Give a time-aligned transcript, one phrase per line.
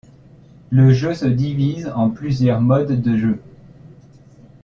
[0.71, 3.39] Le jeu se divise en plusieurs modes de jeux.